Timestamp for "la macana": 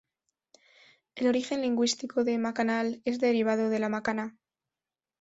3.77-4.35